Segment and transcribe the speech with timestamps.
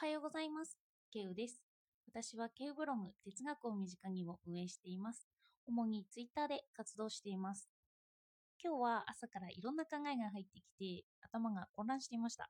[0.00, 0.78] はようございます。
[1.12, 1.60] ケウです。
[2.10, 5.28] 私はケウブログ哲学を身近にを運営しています。
[5.68, 7.68] 主にツイッターで活動しています。
[8.64, 12.48] 今日は朝からいろんな考えが入ってきて頭が混乱していました。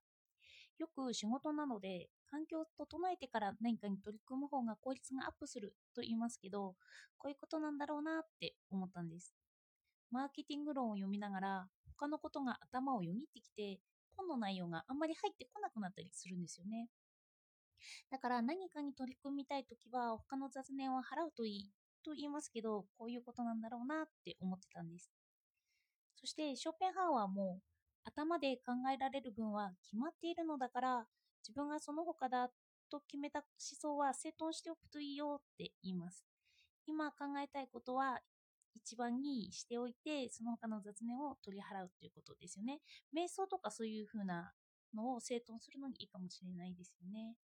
[0.79, 6.77] よく仕事なので環境を整えてから何かに取り組む方が効率がアップすると言いますけど、
[7.19, 9.35] こういうことなんだろうなって思ったんです。
[10.13, 11.67] マーケティング論を読みながら
[11.99, 13.81] 他のことが頭をよぎってきて
[14.17, 16.87] 本の内容があんまり入ってこなくなったりするんですよね。
[18.11, 21.71] だから何かに取り組みたいときは他の雑念を払うといい
[22.05, 25.11] と言いますけど、こういうことなんだろうなって思ってたんです。
[26.17, 27.61] そしてショーペンハーワーも
[28.05, 31.07] 頭で考えられる分は決まっているのだから
[31.43, 32.51] 自分がその他だ
[32.91, 36.27] と決めた思想は整頓しておくといいよって言います。
[36.87, 38.21] 今考えたいことは
[38.75, 42.81] 一番にしておいてその他の雑念を取り払うということですよね。
[43.15, 44.53] 瞑想とかそういう風な
[44.95, 47.37] のを整頓するのにいいかもしれないですよね。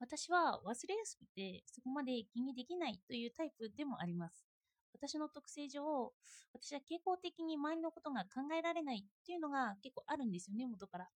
[0.00, 4.46] 私は忘れやすくてそこまで気にできないというタイプでもあります。
[4.92, 6.12] 私の特性上、
[6.52, 11.08] 私は傾向的に周りのことが考えられないっていうのが結構あるんですよね、元から。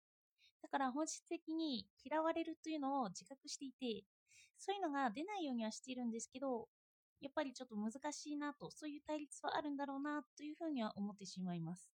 [0.62, 4.04] だから本質的に嫌われるというのを自覚していて、
[4.58, 6.68] そういうのが出ないようにはしているんですけど、
[7.20, 11.90] やっぱりちょっと難しいなと、そういう対立はあるんだろうなというふうには思ってしまいます。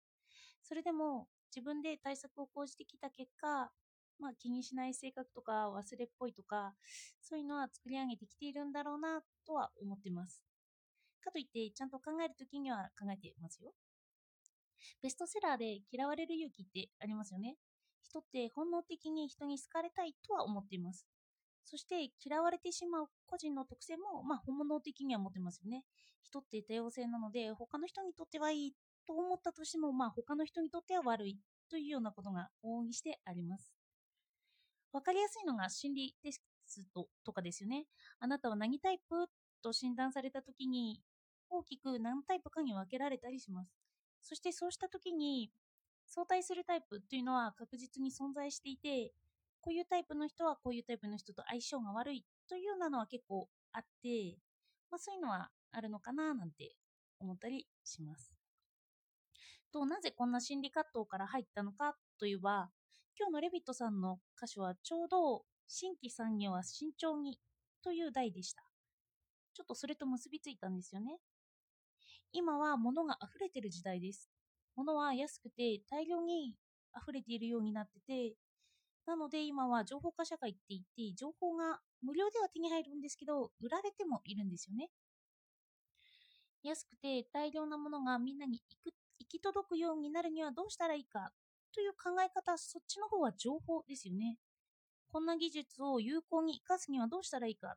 [0.63, 3.71] それでも自分で対策を講じてきた結果、
[4.19, 6.75] まあ、気にしない性格とか忘れっぽいとか
[7.21, 10.43] そういうのは作り上げてきているんだろうなとは思ってます。
[11.23, 13.73] かといってちゃんと考えるときには考えてますよ。
[15.03, 17.57] ベストセラーで嫌われる勇気ってありますよね。
[18.03, 21.07] 人って本能的に人に好かれたいとは思っています。
[21.65, 25.83] そして嫌われてしまう個人の特性も、まあ、本能的には持ってますよね。
[26.23, 28.73] 人って多様性なので他の人にとってはいい
[29.07, 33.76] と思ったとしても、まあ、他の人にとっては悪いというようなことが往々にしてあります。
[34.97, 36.41] わかりやすいのが心理テス
[36.95, 37.85] トとかですよね。
[38.19, 39.27] あなたは何タイプ
[39.63, 41.03] と診断されたときに
[41.51, 43.77] 大きく何タイプかに分けられたりします。
[44.23, 45.53] そしてそうしたときに
[46.07, 49.13] 相対するタイプというのは確実に存在していて、
[49.61, 54.39] こういうタイプの人はこういうタイプの人と相性が悪いというようなのは結構あって、
[54.91, 56.75] まあ、そういうのはあるのかななんて
[57.21, 58.33] 思ったりします。
[59.71, 62.71] と、なぜこんな心理葛藤から入ったのかといえば、
[63.19, 67.39] 今日のレビットさんの歌詞はちょうど新規産業は慎重に
[67.83, 68.63] という題でした。
[69.55, 71.17] ちょっとそれと結びついたんですよね。
[72.33, 74.29] 今は物が溢れてる時代です。
[74.77, 76.57] 物は安くて大量に
[76.95, 78.37] 溢れているようになってて、
[79.07, 84.91] なので今は情報化社会って言って、情報が無料では手に入るんですけど、売られてもいるんですよね。
[86.63, 91.33] 安くて大量なものがみんなに行く行き届くようになるにはどうしたらいいか
[91.77, 94.39] という考え方、そっちの方は情報ですよね。
[95.13, 97.77] こんな技術を有効に活かすにはどうしたらいいか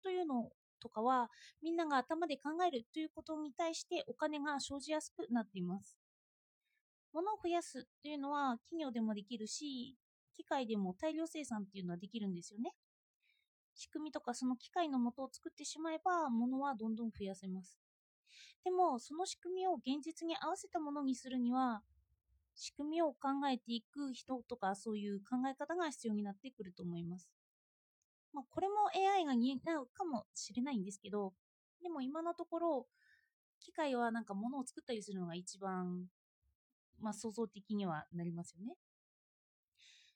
[0.00, 0.48] というの
[0.80, 1.28] とかは
[1.60, 5.98] みんなが頭で考えるということに対してお金が生じやすくなっています。
[7.12, 9.96] 物を増やすというのは企業でもできるし、
[10.36, 12.72] 機械でも大量生産っていうのはできるんですよね。
[13.74, 17.76] 仕組みとかその機械の元を作ってしまえば物はどんどん増やせます。
[18.62, 21.82] でもその仕組みを現実に合わせたものにするには
[22.60, 27.30] 仕組みを考えていく人とかそういう考え方が必要になってくると思います。
[28.34, 31.32] まあ、これも AI が担うかもしれないんですけど、
[31.82, 32.86] でも今のところ、
[33.60, 36.04] 機械はなんか物を作ったりするのが一番、
[37.00, 38.74] まあ、創造的にはなりますよね。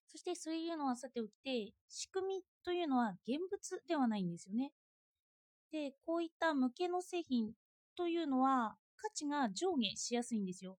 [0.06, 4.71] そしてそういうのはさておきて、仕組みというのは現物ではないんですよね。
[5.72, 7.53] で、こういった無形の製品
[7.97, 10.77] というのは価値が上下しやすいんですよ。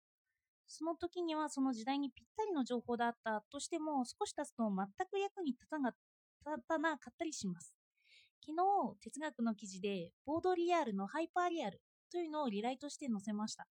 [0.78, 5.94] その時にはその時代にぴったりの情報だったとしても少し経つと全く役に立たな
[6.98, 7.74] かったりします。
[8.46, 11.82] 昨日哲学の記事でボードリアルのハイパーリアル
[12.12, 13.68] というのをリライトして載せました。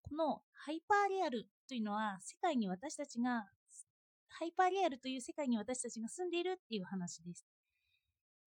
[0.00, 3.44] このハイパーリアルというのは世界に私たちが
[4.30, 7.44] ハイパーリアルという世界に私たちが住んでいるっていう話です。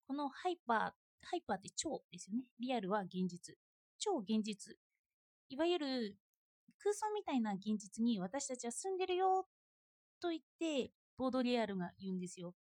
[0.07, 0.93] このハイパー、ハ
[1.37, 2.43] イパーって超ですよね。
[2.59, 3.55] リアルは現実。
[3.99, 4.75] 超現実。
[5.49, 6.17] いわゆる
[6.85, 9.47] 空想みたいな現実に私たちは住んでるよ
[10.21, 12.53] と言って、ボードリアルが言うんですよ。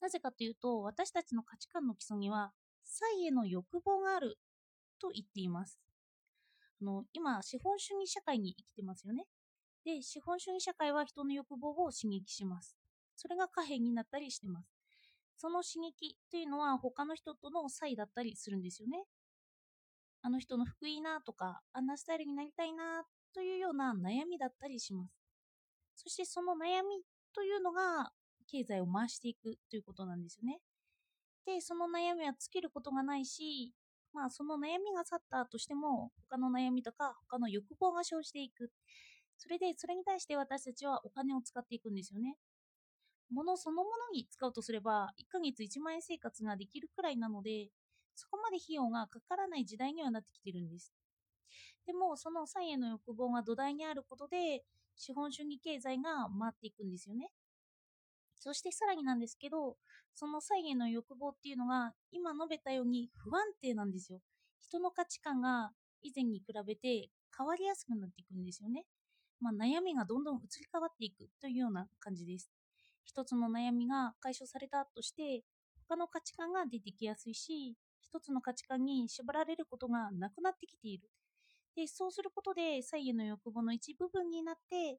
[0.00, 2.52] なぜかというと、私たちの価値観の基礎には、
[2.82, 4.36] 才への欲望がある
[5.00, 5.78] と言っています。
[6.80, 9.26] あの今、資本主義社会に生きてますよね。
[9.84, 12.76] で、資本主義社会は人の欲望を刺激します。
[13.14, 14.68] それが貨幣になったりしてます。
[15.36, 19.04] その刺激というのは他の人との差異だったりするんですよね。
[20.24, 23.04] あの人の服いいなとか、あんなスタイルになりたいな
[23.34, 25.12] というような悩みだったりします。
[25.96, 27.02] そしてその悩み
[27.34, 28.10] というのが
[28.50, 30.60] 経済を回していくということなんですよね。
[31.44, 33.74] で、その悩みは尽きることがないし、
[34.14, 38.72] まあその悩みが去ったとしても、他の悩みとか他の欲望が生じていく。
[39.36, 42.38] それで、それに対して私たちはお金を使っていくんですよね。
[43.30, 47.68] 物そのものに使うとすれば、1ヶ月1万円生活ができるくらいなので、
[48.14, 50.92] そこまで費用がかからない時代にはなってきてるんです。
[51.86, 54.64] でも、その債への欲望が土台にあることで、
[54.96, 57.30] 資本主義経済が回っていくんですよね。
[58.36, 59.76] そしてさらになんですけど、
[60.14, 64.20] その債への欲望っていうのが、今述べたように不安定なんですよ。
[64.60, 65.72] 人の価値観が
[66.02, 68.84] 以前に比べて変わりやすくなっていくんですよね。
[69.40, 72.50] まあ、悩みがどんどん移り変わっていくというような感じです。
[73.04, 75.42] 一つの悩みが解消されたとして、
[75.88, 81.10] 他の価値観が出てきやすいし、一つの価値観に縛られることがなくなってきている。
[81.76, 84.98] で、そうすることで、左右の欲望の一部分になって、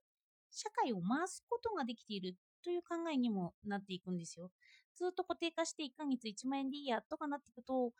[0.51, 4.51] 社会を回すことができているという考えにもなっていくんですよ。
[4.95, 7.91] ずっと固定化して1ヶ月1万円でいいやとかなっていくと、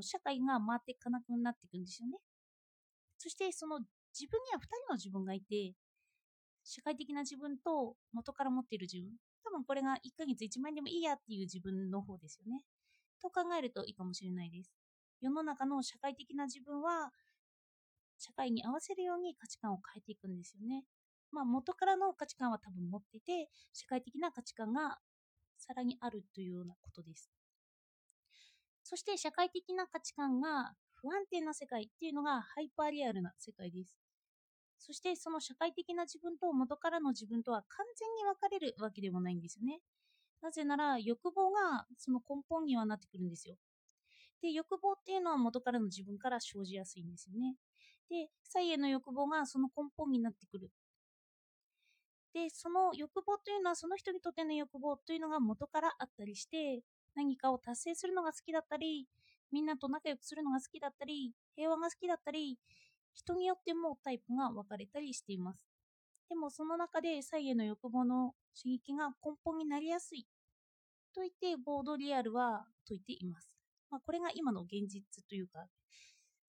[0.00, 2.18] 社会が回っていかなくなっていくんですよね。
[3.18, 5.74] そしてその自分には2人の自分がいて、
[6.64, 9.12] 社会的な自分と元から持っている自分。
[9.44, 12.62] 多分これが1ヶ月1万円でもいいやっていう自分の方ですよね。
[13.22, 14.72] と考えるといいかもしれないです。
[15.20, 17.12] 世の中の社会的な自分は、
[18.18, 20.84] 社会に合わせるように価値観を変えていくんですよね。
[21.32, 24.98] まあ元からの価値観は多分持っていて、社会的な価値観が
[25.58, 27.30] さらにあるというようなことです。
[28.82, 33.94] そして社会的な価値観が不安定な世界っていうのがハイパーリアルな世界です。
[34.78, 39.80] そしてその社会的な自分と元からの自分とは完全に分かれるわけでもないんですよね。
[40.46, 43.56] なぜなら欲望がその根本にはなってくるんですよ。
[44.40, 47.56] で、欲望っていうのは元からの自分から生じやすいんですよね。
[48.08, 50.70] で、左への欲望がその根本になってくる。
[52.32, 56.84] で、その欲望というのはその人にとっての欲望というのが元からあったりして、
[57.16, 59.08] 何かを達成するのが好きだったり、
[59.50, 62.56] みんなと仲良くするのが好きだったり、平和が好きだったり、
[63.14, 65.66] 人によってもタイプが分かれたりしています。
[66.28, 70.26] でもその中で左への欲望の刺激が根本になりやすい
[71.16, 73.48] と言ってボードリアルは説いています。
[73.90, 75.66] まあ、これが今の現実というか、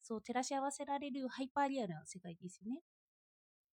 [0.02, 2.81] そう照らし合わせられるハイパーリアルな世界ですよね。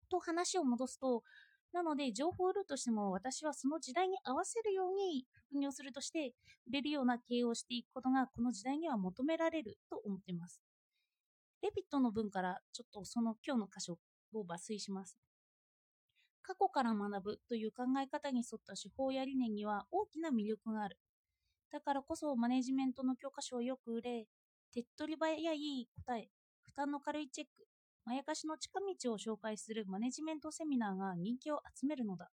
[0.09, 1.25] と話を戻すと、
[1.73, 6.33] なので情報ルーとしても私はその時代に合わせるように副業するとして
[6.69, 10.63] 売れるような経営をしていくことがこの時代には求められると思っています。
[11.63, 13.99] レビットの文からちょっとその今日の箇所
[14.35, 15.19] を抜粋します。
[16.45, 20.99] 過去から学ぶという考え方に沿った手法や理念には大きな魅力がある。
[21.73, 24.27] だからこそマネジメントの教科書をよく売れ、
[24.73, 26.29] 手っ取り早い答え、
[26.63, 27.67] 負担の軽いチェック、
[28.05, 32.31] まやかしの近道を紹介するマネジメントセミナーが人気を集めるのだ。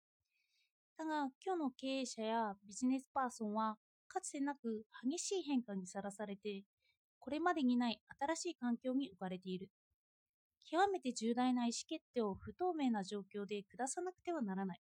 [0.97, 3.77] だが、今日の経営者やビジネスパーソンは、
[4.07, 6.63] かつてなく激しい変化にさらされて、
[7.19, 9.69] これまでにない新しい環境に置かれている。
[10.69, 14.81] 極めて重大な意思決定を不透明な状況で下さなくてはならない。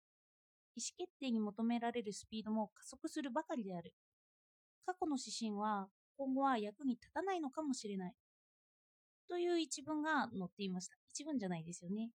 [0.75, 3.93] 意思決定に求められるスピードも加速するばかりである。
[4.85, 5.87] 過去の指針は
[6.17, 8.13] 今後は役に立たないのかもしれない。
[9.27, 10.95] という一文が載っていました。
[11.09, 12.09] 一文じゃないですよね。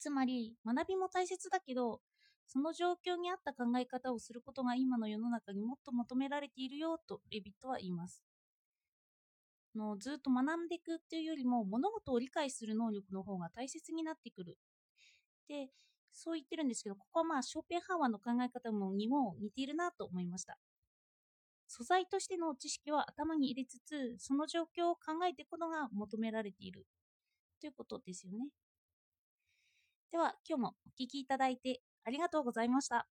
[0.00, 2.00] つまり、学びも大切だけど、
[2.46, 8.24] その状況に合った考え方をすることが今の世の中にもっと求められているよとレビットは言います。
[9.74, 14.58] のずっと学んでいくっていうよりも物事を理解する能力の方が大切になってくる。
[15.48, 15.70] で、
[16.12, 20.58] そう言ってるんですけど、ここはまあショーペンハーワーの考え方もにも似ているなと思いました。
[21.68, 26.86] 素材としての知識は頭に入れつつ、その状況を考えていくことが求められている
[27.60, 28.48] ということですよね。
[30.10, 33.06] では、今日もお聴きいただいてありがとうございました。